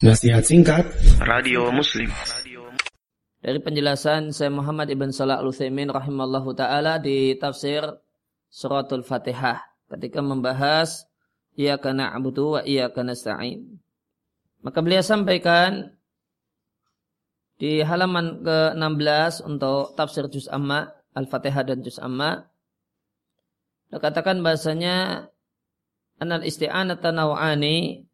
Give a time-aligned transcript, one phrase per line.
[0.00, 0.88] Nasihat singkat
[1.20, 2.08] Radio Muslim
[3.44, 7.84] Dari penjelasan saya Muhammad Ibn Salah Al-Uthaymin rahimallahu ta'ala di tafsir
[8.48, 9.60] suratul Fatihah
[9.92, 11.04] ketika membahas
[11.52, 13.76] Iyaka na'budu wa iyaka nasta'in.
[14.64, 15.92] Maka beliau sampaikan
[17.60, 22.48] di halaman ke-16 untuk tafsir Juz Amma, Al-Fatihah dan Juz Amma.
[23.92, 25.28] Katakan bahasanya
[26.16, 28.08] anal isti'anata naw'ani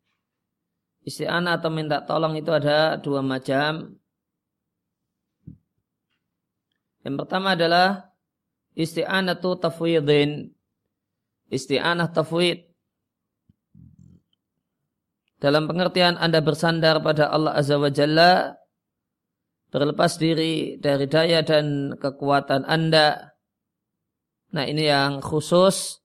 [1.06, 3.94] Isti'anah atau minta tolong itu ada dua macam.
[7.06, 8.10] Yang pertama adalah
[8.74, 10.50] isti'anatu tafwidin.
[11.46, 12.66] Isti'anah tafwid.
[15.38, 18.58] Dalam pengertian Anda bersandar pada Allah Azza wa Jalla,
[19.70, 23.30] berlepas diri dari daya dan kekuatan Anda.
[24.50, 26.02] Nah ini yang khusus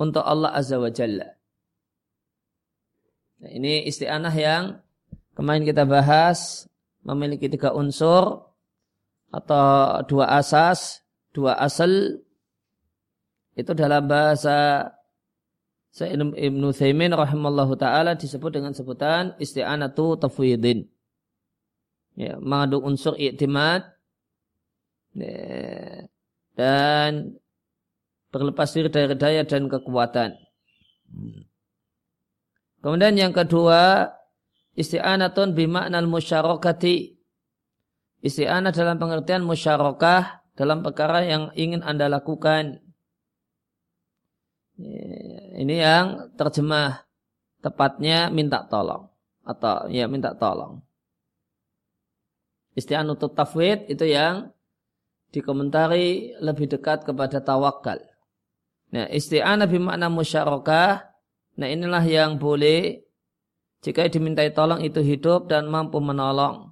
[0.00, 1.37] untuk Allah Azza wa Jalla.
[3.38, 4.82] Nah, ini isti'anah yang
[5.38, 6.66] kemarin kita bahas
[7.06, 8.50] memiliki tiga unsur
[9.30, 12.18] atau dua asas, dua asal
[13.54, 14.90] itu dalam bahasa
[15.94, 20.86] Sayyid Ibn Thaymin rahimallahu ta'ala disebut dengan sebutan isti'anatu tafwidin.
[22.18, 23.86] Ya, mengandung unsur i'timad
[25.14, 26.06] ya,
[26.58, 27.38] dan
[28.34, 30.34] berlepas diri dari daya dan kekuatan.
[32.78, 34.06] Kemudian yang kedua,
[34.78, 37.18] isti'anatun bimaknal musyarakati.
[38.22, 42.82] Isti'anah dalam pengertian musyarakah dalam perkara yang ingin Anda lakukan.
[45.58, 46.06] Ini yang
[46.38, 47.02] terjemah
[47.58, 49.10] tepatnya minta tolong
[49.42, 50.82] atau ya minta tolong.
[52.78, 54.54] Isti'anatut tafwid itu yang
[55.34, 57.98] dikomentari lebih dekat kepada tawakal.
[58.94, 61.07] Nah, isti'anah bimakna musyarakah
[61.58, 63.02] Nah inilah yang boleh
[63.82, 66.70] jika dimintai tolong itu hidup dan mampu menolong.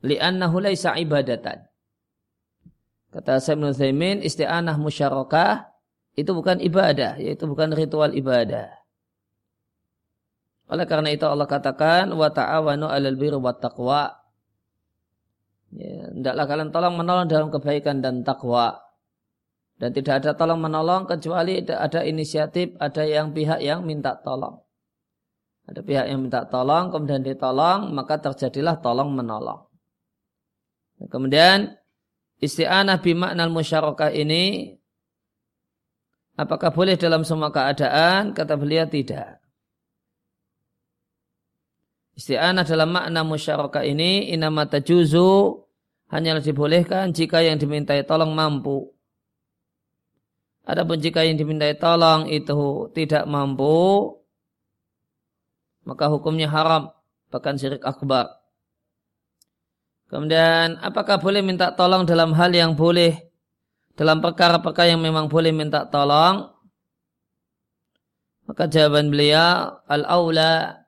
[0.00, 1.68] Li'annahu laisa ibadatan.
[3.12, 5.68] Kata Syekh Ibn isti'anah musyarakah
[6.16, 8.72] itu bukan ibadah, yaitu bukan ritual ibadah.
[10.66, 14.16] Oleh karena itu Allah katakan wa ta'awanu 'alal birri wat taqwa.
[15.76, 16.08] Ya,
[16.48, 18.85] kalian tolong menolong dalam kebaikan dan takwa.
[19.76, 24.56] Dan tidak ada tolong menolong kecuali ada inisiatif, ada yang pihak yang minta tolong.
[25.68, 29.68] Ada pihak yang minta tolong, kemudian ditolong, maka terjadilah tolong menolong.
[31.12, 31.76] Kemudian
[32.40, 34.72] isti'anah bimaknal musyarakah ini
[36.40, 38.32] apakah boleh dalam semua keadaan?
[38.32, 39.44] Kata beliau tidak.
[42.16, 45.60] Isti'anah dalam makna musyarakah ini inamata juzu
[46.08, 48.95] hanyalah dibolehkan jika yang dimintai tolong mampu.
[50.66, 54.18] Adapun jika yang dimintai tolong itu tidak mampu,
[55.86, 56.90] maka hukumnya haram,
[57.30, 58.34] bahkan syirik akbar.
[60.10, 63.30] Kemudian, apakah boleh minta tolong dalam hal yang boleh,
[63.94, 66.50] dalam perkara-perkara yang memang boleh minta tolong?
[68.50, 70.82] Maka jawaban beliau, al-awla,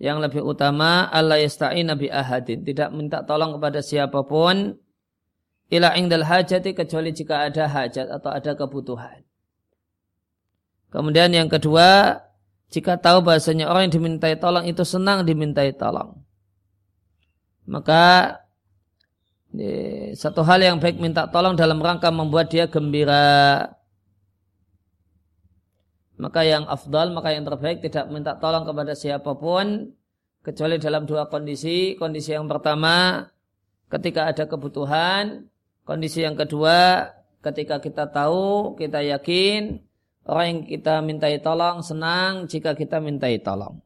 [0.00, 2.64] yang lebih utama, Allah yasta'ina bi ahadin.
[2.64, 4.72] Tidak minta tolong kepada siapa pun,
[5.70, 9.22] ila indal hajati kecuali jika ada hajat atau ada kebutuhan.
[10.90, 12.18] Kemudian yang kedua,
[12.70, 16.18] jika tahu bahasanya orang yang dimintai tolong itu senang dimintai tolong.
[17.70, 18.34] Maka
[20.14, 23.66] satu hal yang baik minta tolong dalam rangka membuat dia gembira.
[26.20, 29.90] Maka yang afdal, maka yang terbaik tidak minta tolong kepada siapa pun
[30.46, 31.98] kecuali dalam dua kondisi.
[31.98, 33.26] Kondisi yang pertama,
[33.90, 35.49] ketika ada kebutuhan,
[35.90, 37.10] Kondisi yang kedua,
[37.42, 39.82] ketika kita tahu, kita yakin,
[40.22, 43.82] orang yang kita mintai tolong senang jika kita mintai tolong.